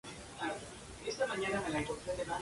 Ella 1.05 1.11
es 1.11 1.15
una 1.17 1.27
maga 1.27 1.35
quien 1.35 1.39
muestra 1.43 1.45
una 1.45 1.59
naturaleza 1.59 1.73
confiada 1.73 1.83
y 1.83 1.85
juguetona. 2.15 2.29